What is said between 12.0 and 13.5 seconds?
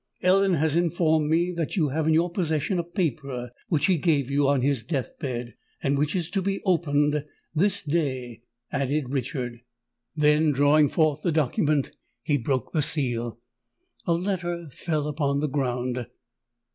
he broke the seal.